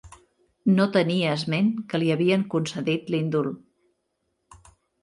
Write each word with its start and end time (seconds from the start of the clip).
No 0.77 0.87
tenia 0.95 1.35
esment 1.41 1.69
que 1.93 2.01
li 2.01 2.09
havien 2.17 2.47
concedit 2.55 3.17
l'indult. 3.17 4.69